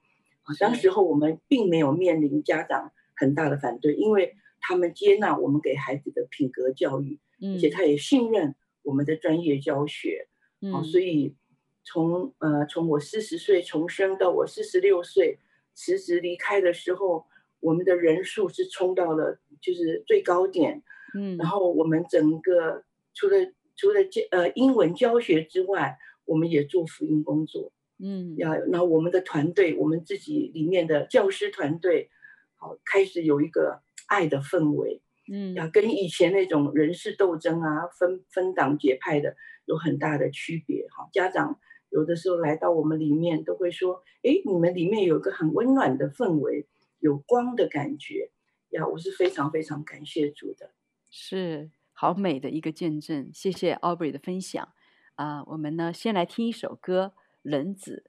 [0.45, 4.37] 啊，当时候我们并没有面临家长很大的反对，因为。
[4.69, 10.27] 他们接纳我们给孩子的品格教育，嗯、而且他也信任我们的专业教学，
[10.61, 10.73] 嗯。
[10.73, 11.37] 哦、所以
[11.85, 15.39] 从呃从我四十岁重生到我四十六岁
[15.73, 17.27] 辞职离开的时候，
[17.61, 20.83] 我们的人数是冲到了就是最高点，
[21.15, 22.83] 嗯，然后我们整个
[23.15, 23.37] 除了
[23.77, 32.11] 除了教呃英文教学之外，我们也做福音工作，嗯，要那我们的团队，我们自己里面的教师团队，
[32.57, 33.86] 好、哦、开始有一个。
[34.07, 40.87] 爱的氛围，嗯，要跟以前那种人事斗争啊、分分党结派的有很大的区别。
[40.91, 46.67] 哈，家长有的时候来到我们里面，都会说：“哎，你们里面有个很温暖的氛围，
[47.01, 48.31] 有光的感觉。”
[48.71, 50.73] 呀，我是非常非常感谢主的，
[51.09, 53.31] 是好美的一个见证。
[53.33, 54.69] 谢谢 Aubrey 的分享
[55.15, 55.45] 啊！
[55.47, 58.05] 我们呢，先来听一首歌《人子》，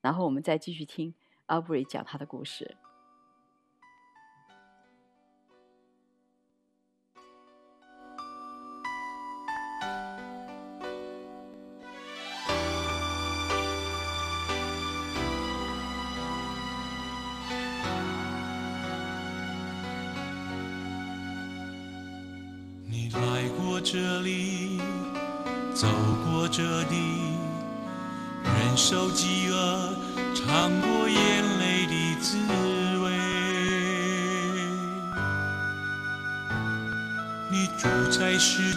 [0.00, 1.12] 然后我们再继续听
[1.48, 2.76] Aubrey 讲他的故事。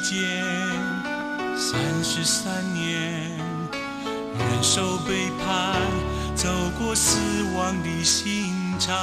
[0.04, 0.44] 间
[1.56, 3.32] 三十三年，
[4.38, 5.80] 忍受背叛，
[6.36, 7.18] 走过死
[7.56, 8.94] 亡的刑场。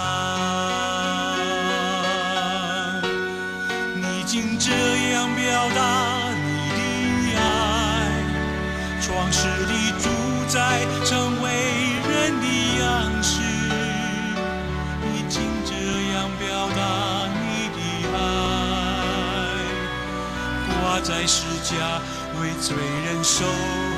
[22.40, 23.44] 为罪人受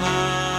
[0.01, 0.52] 害。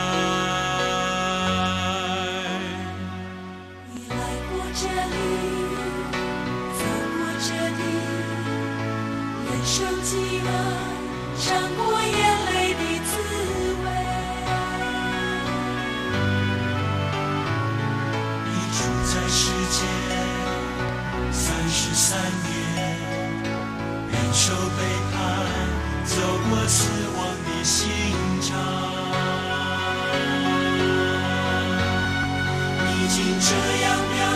[33.04, 34.33] 已经这样了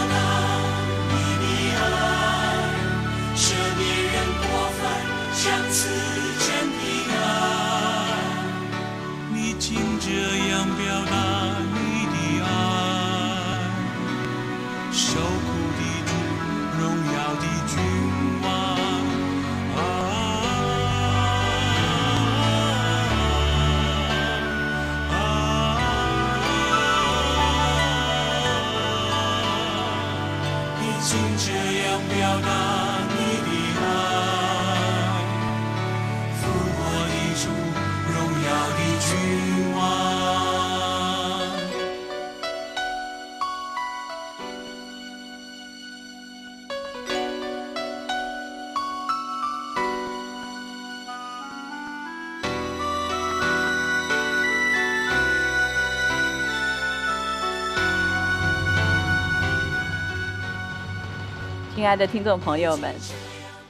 [61.88, 62.94] 爱的听众朋友们，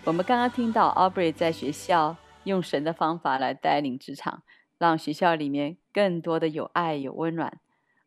[0.04, 4.42] 我们刚刚听到 Aubrey 在学校用神的方法来带领职场，
[4.80, 7.62] 让学校里面更多的有爱、有温暖。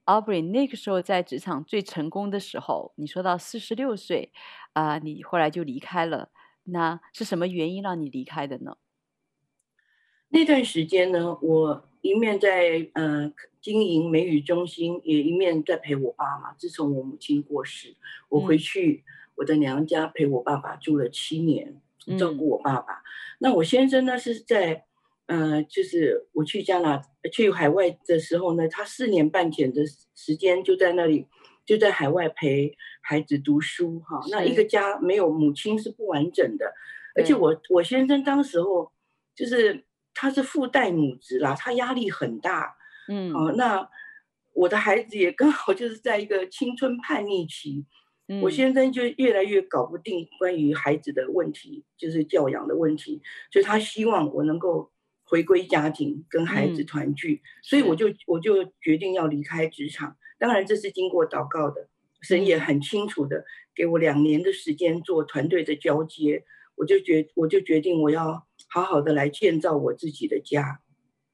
[0.07, 4.33] Aubrey 那个时候在职场最成功的时候，你说到四十六岁
[4.73, 6.31] 啊，你后来就离开了，
[6.65, 8.79] 那是什么原因让你离开的呢？
[10.31, 16.53] 那段时间呢，我一面在呃经营美语中心，也一面在陪我爸妈。
[16.55, 17.95] 自从我母亲过世，
[18.29, 19.05] 我回去。
[19.07, 21.81] 嗯我的娘家陪我爸爸住了七年，
[22.19, 22.93] 照顾我爸爸。
[22.93, 23.05] 嗯、
[23.39, 24.85] 那我先生呢是在，
[25.25, 27.01] 呃，就是我去加拿
[27.33, 29.83] 去海外的时候呢，他四年半前的
[30.15, 31.27] 时间就在那里，
[31.65, 34.21] 就在海外陪孩子读书哈。
[34.31, 36.75] 那一个家没有母亲是不完整的，
[37.17, 38.93] 而且我我先生当时候
[39.35, 42.77] 就是他是父代母职啦，他压力很大，
[43.09, 43.89] 嗯，好，那
[44.53, 47.87] 我的孩子也刚好就是在一个青春叛逆期。
[48.43, 53.21] 我先生就越来越搞不定关于孩子的问题，就是教养的问题，
[53.51, 54.93] 所以他希望我能够
[55.25, 60.17] 回归家庭，跟孩子团聚，所以我就我就决定要离开职场。
[60.39, 61.89] 当然这是经过祷告的，
[62.23, 66.45] 神也很清楚的给我两年的时间做团队的交接，
[66.77, 70.81] 我就决我就决定我要好好的来建造我自己的家。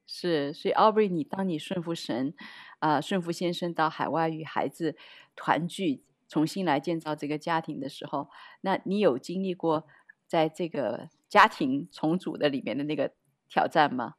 [0.07, 2.33] 是，所以 Aubrey，你当你顺服神，
[2.79, 4.97] 啊、呃，顺服先生到海外与孩子
[5.35, 6.05] 团聚。
[6.29, 8.29] 重新来建造这个家庭的时候，
[8.61, 9.87] 那你有经历过
[10.27, 13.13] 在这个家庭重组的里面的那个
[13.49, 14.15] 挑战吗？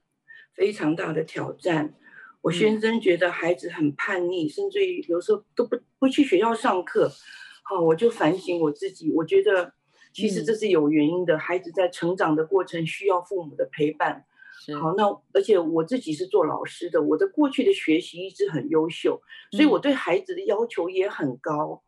[0.54, 1.94] 非常大的挑战。
[2.42, 7.12] 我先生觉得孩子很叛逆，嗯、甚至于有时候都不不去学校上课。
[7.64, 9.74] 好，我就反省我自己，我觉得
[10.14, 11.36] 其实这是有原因的。
[11.36, 14.26] 嗯、孩子在成长的过程需要父母的陪伴。
[14.82, 15.04] 好，那
[15.34, 21.84] 而且我自己是做老师的，我的过去的学习一直很优秀，所以我对孩子的要求也很高。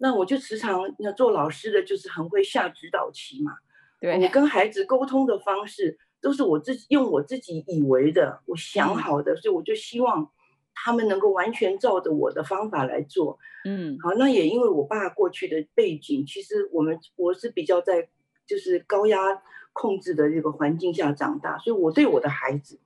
[0.00, 3.52] 那我就时常那做老师的就是很会下指导棋嘛，
[4.00, 10.30] 对，我跟孩子沟通的方式都是我自己用我自己以为的，我想好的，嗯、所以我就希望
[10.72, 13.40] 他们能够完全照着我的方法来做。
[13.64, 18.08] 嗯，好，那也因为我爸过去的背景，其实我们我是比较在
[18.46, 19.42] 就是高压
[19.72, 22.78] 控制的这个环境下长大，所以我对我的孩子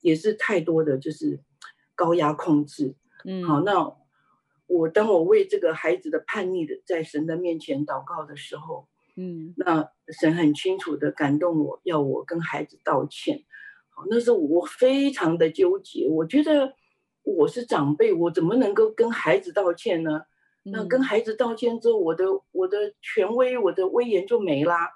[0.00, 1.40] 也是太多的就是
[1.96, 2.94] 高压控制。
[3.24, 3.98] 嗯，好，那。
[4.70, 9.90] 我当我为这个孩子的叛逆的在神的面前祷告的时候，嗯，那
[10.20, 13.42] 神很清楚的感动我，要我跟孩子道歉。
[13.88, 16.72] 好，那时候我非常的纠结，我觉得
[17.24, 20.22] 我是长辈，我怎么能够跟孩子道歉呢？
[20.62, 24.90] 那跟孩子道歉之后，我的我的权威，我的威严就没啦。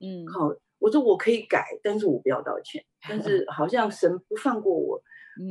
[0.00, 2.82] 嗯，好，我说我可以改，但是我不要道歉。
[3.06, 5.02] 但是 好像神不放过我，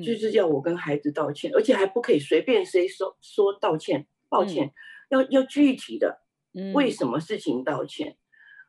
[0.06, 4.74] 就是要我跟孩子道歉，而且还不可以随便谁说说道歉，抱歉，
[5.10, 6.22] 要要具体的，
[6.74, 8.18] 为什么事情道歉。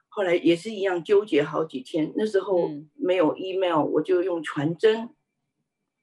[0.08, 5.10] 后来也是一样纠结好几天，那时候没有 email，我就用传真，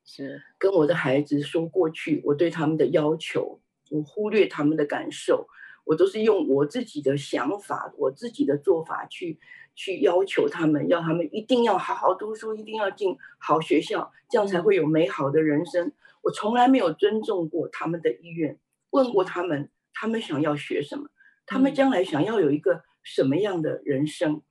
[0.06, 3.62] 是跟我的孩子说过去我对他们的要求。
[3.90, 5.48] 我忽略他们的感受，
[5.86, 9.40] 我都是用我自己的想法、我自己的做法去
[9.78, 15.94] 去要求他们，要他们一定要好好读书，一定要进好学校，这样才会有美好的人生。
[16.24, 18.60] 我从来没有尊重过他们的意愿，
[18.90, 21.08] 问过他们，他们想要学什么，
[21.46, 24.42] 他们将来想要有一个什么样的人生。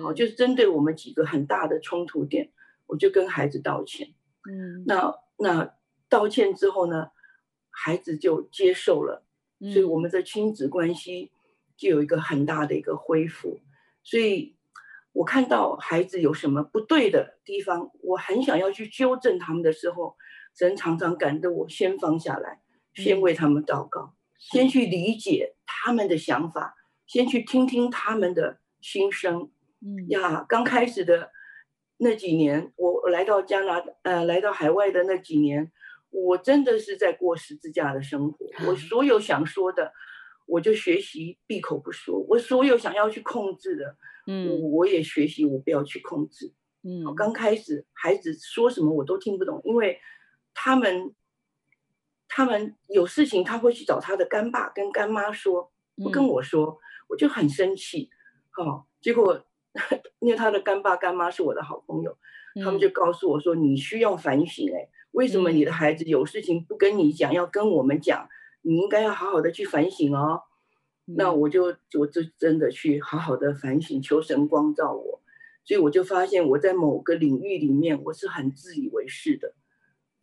[0.00, 2.52] 好，就是针对我们几个很大的冲突点，
[2.86, 4.14] 我就跟孩子道歉。
[4.48, 5.74] 嗯，那那
[6.08, 7.08] 道歉之后呢？
[7.76, 9.24] 孩子就接受了，
[9.72, 11.32] 所以我们的亲子关系
[11.76, 13.58] 就有一个很大的一个恢复。
[14.04, 14.53] 所以
[15.14, 20.16] 我看到孩子有什么不对的地方，我很想要去纠正他们的时候，
[20.58, 22.60] 神常常感动我先放下来，
[22.94, 26.74] 先为他们祷告，先去理解他们的想法，
[27.06, 29.50] 先去听听他们的心声。
[29.80, 31.30] 嗯呀，刚开始的
[31.98, 35.70] 那几年，我来到加拿大，呃，来到海外的那几年。
[36.10, 38.46] 我真的是在过十字架的生活。
[38.68, 39.92] 我所有想说的，
[40.46, 42.18] 我就学习闭口不说。
[42.28, 46.52] 我所有想要去控制的，嗯，我，也学习我不要去控制。
[46.82, 49.98] 嗯，刚开始孩子说什么我都听不懂，因为
[50.52, 51.14] 他们
[52.28, 56.78] 他们有事情他会去找他的干爸跟干妈说，不跟我说，
[57.08, 58.10] 我就很生气。
[58.56, 59.44] 哦，结果
[60.20, 62.16] 因为他的干爸干妈是我的好朋友，
[62.62, 64.88] 他们就告诉我说，你需要反省，哎。
[65.14, 68.28] 为什么你的孩子有事情不跟你讲，要跟我们讲？
[68.64, 70.42] 你应该要好好的去反省哦。
[71.04, 75.20] 那我就我就真的去好好的反省，求神光照我。
[75.64, 79.54] 所以我就发现我在某个领域里面我是很自以为是的，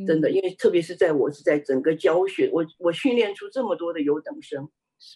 [0.06, 4.70] 真的，因为特别是在我是在整个教学，我我训练出这么多的优等生，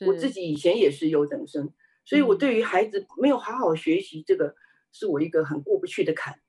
[0.08, 1.72] 我自己以前也是优等生，
[2.06, 4.56] 所以我对于孩子没有好好学习，这个
[4.92, 6.40] 是我一个很过不去的坎。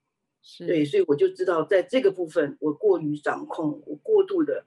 [0.66, 4.64] 对，所以我就知道，在这个部分，我过于掌控，我过度的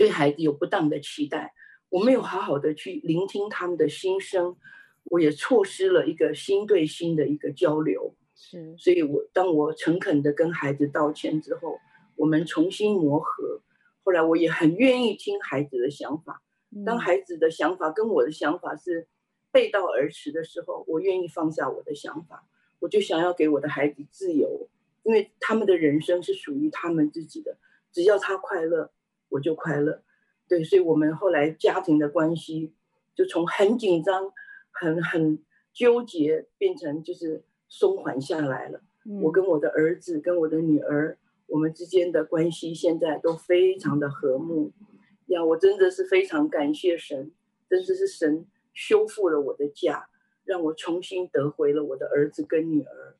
[0.00, 1.52] 对孩子有不当的期待，
[1.90, 4.56] 我没有好好的去聆听他们的心声，
[5.04, 8.14] 我也错失了一个心对心的一个交流。
[8.34, 11.78] 是，所以我当我诚恳的跟孩子道歉之后，
[12.16, 13.60] 我们重新磨合。
[14.02, 16.40] 后来我也很愿意听孩子的想法，
[16.86, 19.06] 当孩子的想法跟我的想法是
[19.52, 22.46] 背道而驰的时候，我愿意放下我的想法。
[22.78, 24.70] 我就想要给我的孩子自由，
[25.02, 27.58] 因为他们的人生是属于他们自己的，
[27.92, 28.90] 只要他快乐，
[29.30, 30.02] 我就快乐。
[30.46, 32.72] 对，所以我们后来家庭的关系
[33.14, 34.32] 就从很紧张、
[34.70, 38.82] 很很纠结，变成就是松缓下来了。
[39.04, 39.22] 嗯。
[39.22, 41.16] 我跟我的儿子、跟我的女儿，
[41.46, 44.72] 我们之间的关系现在都非常的和睦。
[45.26, 47.32] 呀，我真的是非常感谢神，
[47.68, 50.08] 真的是神修复了我的家。
[50.42, 53.14] 让我重新得回了我的儿子跟女儿。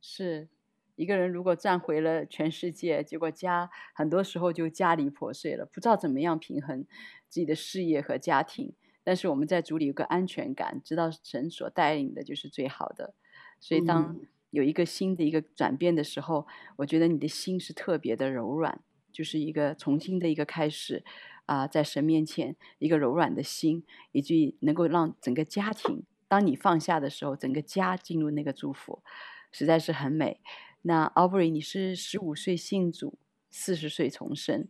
[0.00, 0.48] 是
[0.94, 6.84] 一个人如果赚回了全世界，结果家很多时候就家离破碎了，不知道怎么样平衡
[7.28, 8.74] 自己的事业和家庭。
[9.04, 13.14] 但是我们在主里有个安全感，知道神所带领的就是最好的。
[13.58, 14.20] 所以当
[14.50, 18.80] 有一个新的一个转变的时候，嗯、我觉得你的心是特别的柔软，
[19.10, 21.02] 就是一个重新的一个开始
[21.46, 26.04] 啊、呃，在神面前一个柔软的心，以及能够让整个家庭。
[26.28, 29.02] 当你放下的时候，整个家进入那个祝福，
[29.50, 30.40] 实在是很美。
[30.82, 33.18] 那 Aubrey，你是十五岁信主，
[33.50, 34.68] 四十岁重生，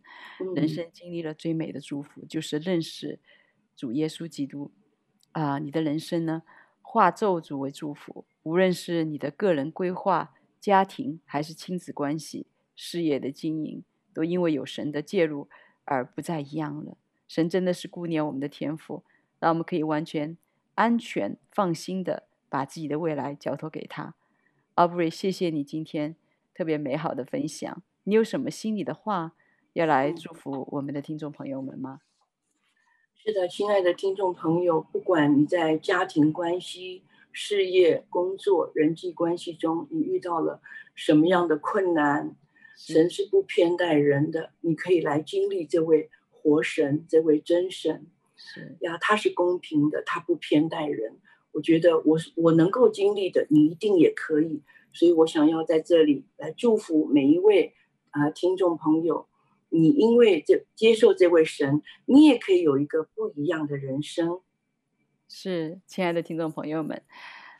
[0.55, 3.19] 人生经历了最美的祝福，就是认识
[3.75, 4.71] 主耶稣基督。
[5.31, 6.43] 啊、呃，你的人生呢，
[6.81, 12.45] 化咒诅为祝福，无论是你的个人规划、家庭，还是亲子关系、
[12.75, 13.83] 事业的经营，
[14.13, 15.49] 都因为有神的介入
[15.85, 16.97] 而不再一样了。
[17.27, 19.03] 神真的是顾念我们的天赋，
[19.39, 20.37] 让我们可以完全。
[20.75, 24.15] 安全放心的把自己的未来交托给他
[24.75, 26.15] ，Aubrey，谢谢你今天
[26.53, 27.83] 特别美好的分享。
[28.03, 29.33] 你有什么心里的话
[29.73, 32.01] 要来祝福我们的听众朋友们吗？
[33.15, 40.61] 是的，亲爱的听众朋友，不管你在家庭关系、事业、工作、人际关系中，你遇到了
[40.93, 42.35] 什么样的困难，
[42.75, 48.07] 神是不偏待人的，你可以来经历这位活神，这位真神。
[48.35, 51.19] 是呀，他是公平的，他不偏待人。
[51.53, 54.61] 我觉得我我能够经历的，你一定也可以。
[54.91, 57.73] 所以我想要在这里来祝福每一位
[58.11, 59.27] 啊、呃、听众朋友，
[59.69, 64.41] 你因为这接受这位神，你也可以有一个不一样的人生。
[65.27, 67.01] 是，亲爱的听众朋友们，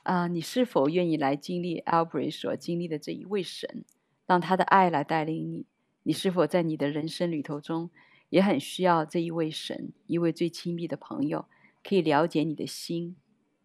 [0.03, 3.83] 啊、你是否愿意来经历 Albury 所经历的这一位神，
[4.27, 5.65] 让他的爱来带领你？
[6.03, 7.89] 你是否在你的人生旅途中
[8.29, 11.45] 也很需要这一位神，一位最亲密的朋友，
[11.83, 13.15] 可以了解你的心，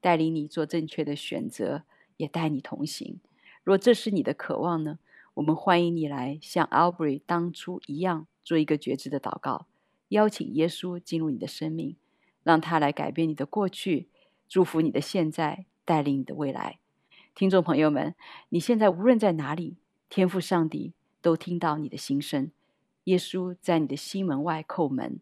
[0.00, 1.84] 带领你做正确的选择，
[2.16, 3.20] 也带你同行？
[3.62, 4.98] 若这是你的渴望呢？
[5.34, 9.66] 我们欢迎你来像 Albury 当初一样，做一个觉知的祷告，
[10.08, 11.96] 邀请耶稣进入你的生命。
[12.44, 14.08] 让他来改变你的过去，
[14.48, 16.78] 祝福你的现在，带领你的未来。
[17.34, 18.14] 听众朋友们，
[18.48, 19.76] 你现在无论在哪里，
[20.08, 22.50] 天赋上帝都听到你的心声。
[23.04, 25.20] 耶稣在你的心门外叩门，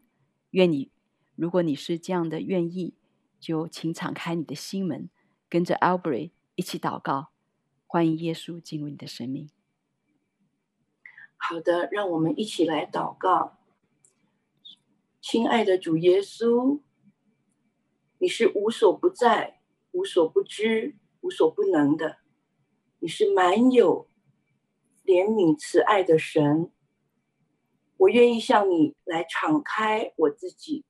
[0.51, 0.91] 愿你，
[1.35, 2.95] 如果你是这样的愿意，
[3.39, 5.11] 就请敞开你的心门，
[5.49, 7.29] 跟着 Albury 一起祷告，
[7.87, 9.51] 欢迎耶稣进入你的生命。
[11.37, 13.59] 好的，让我们一起来祷告。
[15.21, 16.81] 亲爱的主耶稣。
[18.19, 19.61] 你是无所不在、
[19.93, 22.17] 无所不知、无所不能的，
[22.99, 24.09] 你是满有
[25.05, 26.73] 怜悯慈爱的神。
[27.99, 30.87] 我愿意向你来敞开我自己，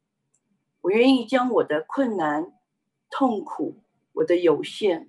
[0.87, 2.53] 我愿意将我的困难、
[3.11, 3.75] 痛苦、
[4.13, 5.09] 我的有限，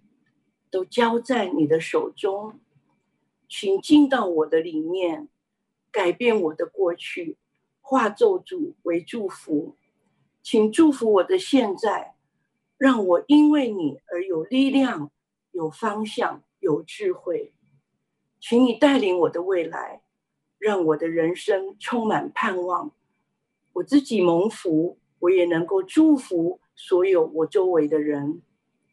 [0.71, 2.59] 都交在你的手中，
[3.47, 5.29] 请进到我的里面，
[5.91, 7.37] 改变我的过去，
[7.79, 9.75] 化咒诅为祝福。
[10.41, 12.15] 请祝福我的现在，
[12.79, 15.11] 让我因为你而有力量、
[15.51, 17.53] 有方向、有智慧。
[18.39, 20.01] 请你带领我的未来，
[20.57, 22.91] 让我的人生充满盼望。
[23.73, 28.41] 我自己蒙福，我也能够祝福所有我周围的人。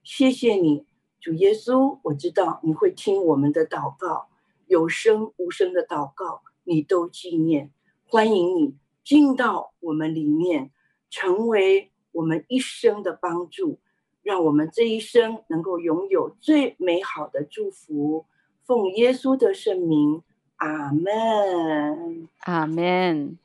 [0.03, 0.87] 谢谢你，
[1.21, 4.29] 主耶稣，我知道你会听我们的祷告，
[4.67, 7.71] 有声无声的祷告，你都纪念。
[8.07, 10.71] 欢迎你进到我们里面。
[11.11, 13.79] 成为我们一生的帮助，
[14.25, 18.27] 让我们这一生能够拥有最美好的祝福。
[18.65, 20.25] 奉耶稣的圣名，
[20.57, 23.39] 阿门，阿门。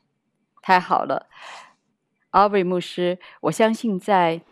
[0.60, 1.28] 太好了
[2.32, 4.42] ，Albury 牧师，我相信在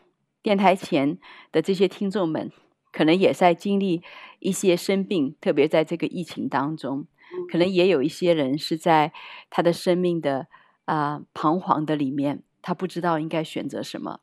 [0.42, 1.18] 电台前
[1.52, 2.50] 的这些听众们，
[2.92, 4.02] 可能也在经历
[4.38, 7.06] 一些生病，特别在这个疫情当中，
[7.50, 9.12] 可能也有一些人是在
[9.50, 10.46] 他的生命的
[10.84, 12.42] 啊、呃、彷徨的里面。
[12.60, 14.20] 他不知道应该选择什么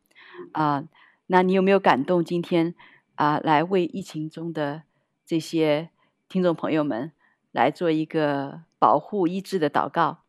[0.52, 0.90] 啊、呃？
[1.28, 2.24] 那你有没有感动？
[2.24, 2.76] 今天
[3.16, 4.84] 啊、呃，来为疫情中的
[5.26, 5.90] 这些
[6.28, 7.14] 听众朋友们
[7.52, 10.20] 来做一个保护医治的祷告。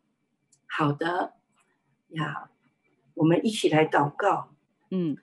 [0.65, 1.33] 好的
[2.09, 2.49] 呀，
[3.17, 4.49] 我们一起来祷告。
[4.91, 5.17] 嗯，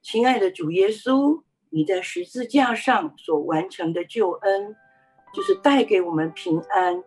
[0.00, 4.76] 亲爱的主耶稣，你在十字架上所完成的救恩，
[5.34, 7.02] 就是带给我们平安，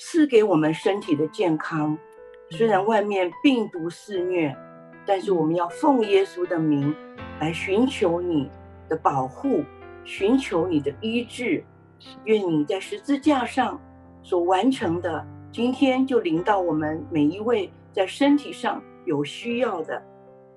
[0.00, 1.98] 赐给我们身体的健康。
[2.50, 4.56] 虽然外面病毒肆虐，
[5.04, 6.94] 但是我们要奉耶稣的名
[7.40, 8.48] 来寻求你
[8.88, 9.64] 的保护，
[10.04, 11.64] 寻求你的医治。
[12.24, 13.80] 愿你在十字架上
[14.22, 20.02] 所完成的，今天就临到我们每一位在身体上有需要的，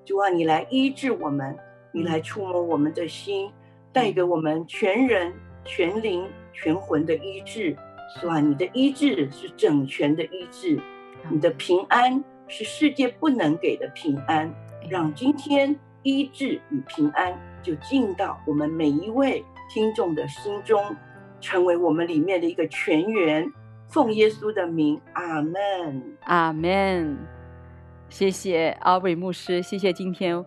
[0.04, 1.56] 就让你来医治我们，
[1.92, 3.50] 你来触摸我们的心，
[3.92, 5.32] 带给我们全人、
[5.64, 7.76] 全灵、全魂的医治。
[8.08, 8.38] 是吧？
[8.38, 10.80] 你的医治是整全的医治。
[11.28, 14.48] 你的平安是世界不能给的平安，
[14.88, 20.80] 让今天医治与平安就进到我们每一位听众的心中，
[21.40, 23.52] 成为我们里面的一个泉源。
[23.88, 27.18] 奉耶稣的名，阿门，阿门。
[28.08, 30.44] 谢谢 Albury 牧师，谢谢今天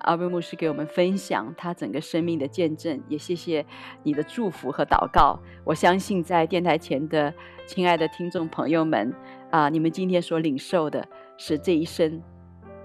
[0.00, 3.64] Albury 牧师给我们分享他整个生命的见证，也谢谢
[4.02, 5.38] 你的祝福和祷告。
[5.64, 7.32] 我相信在电台前的
[7.66, 9.14] 亲爱的听众朋友们。
[9.50, 9.68] 啊！
[9.68, 11.04] 你们今天所领受的
[11.36, 12.22] 是这一生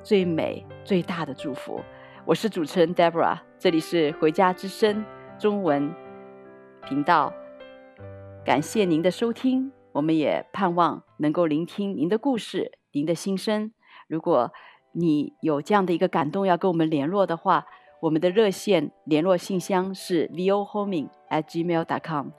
[0.01, 1.79] 最美最大的祝福。
[2.25, 5.05] 我是主持人 Deborah，这里是回家之声
[5.37, 5.93] 中文
[6.87, 7.31] 频道。
[8.43, 13.71] 感谢您的收听，我们也盼望能够聆听您的故事、您的心声。
[14.07, 14.51] 如果
[14.91, 17.65] 你有这样的一个感动要跟我们联络的话，
[18.01, 22.29] 我们的热线联络信箱是 vohoming at gmail.com。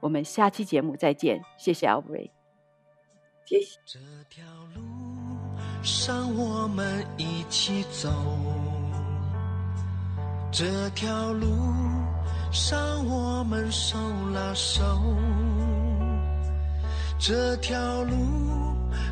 [0.00, 2.30] 我们下期节目再见，谢谢 Albury。
[3.44, 3.78] 谢谢。
[3.84, 3.98] 这
[4.28, 4.80] 条路
[5.82, 8.08] 上我们一起走，
[10.52, 11.48] 这条路
[12.52, 13.98] 上我们手
[14.32, 14.82] 拉手，
[17.18, 18.14] 这条路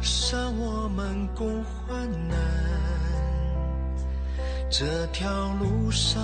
[0.01, 2.37] 上我们共患难，
[4.71, 5.29] 这条
[5.61, 6.23] 路上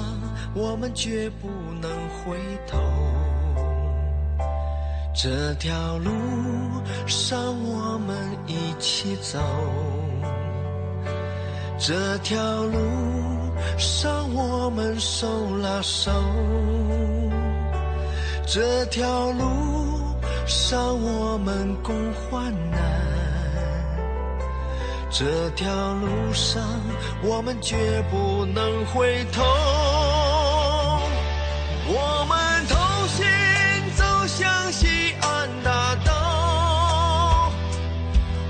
[0.54, 1.48] 我们绝不
[1.80, 2.78] 能回头。
[5.12, 6.10] 这条路
[7.06, 9.38] 上我们一起走，
[11.78, 12.78] 这条路
[13.76, 16.10] 上我们手拉手，
[18.46, 19.44] 这条路
[20.46, 22.80] 上我们共患难，
[25.12, 26.62] 这条路上，
[27.20, 29.42] 我们绝不能回头。
[31.88, 33.26] 我们同心
[33.96, 37.50] 走向西安大道，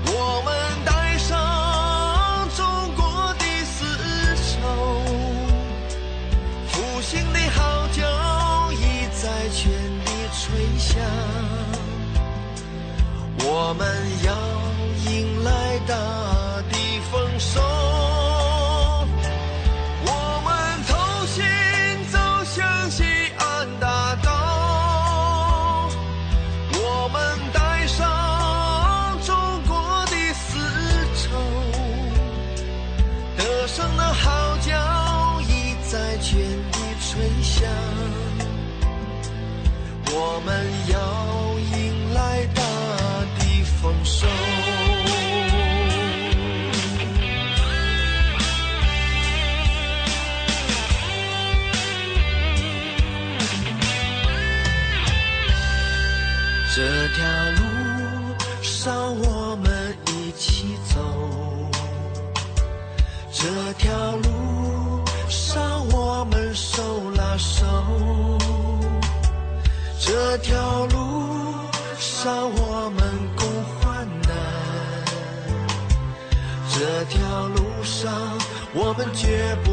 [0.05, 0.53] 我们
[0.85, 2.63] 带上中
[2.95, 3.83] 国的丝
[4.53, 4.61] 绸，
[6.67, 9.71] 复兴的号角已在全
[10.05, 10.07] 地
[10.37, 11.01] 吹响，
[13.39, 13.83] 我们
[14.23, 14.31] 要
[15.11, 15.49] 迎来
[15.87, 16.20] 大。
[78.91, 79.70] 我们绝不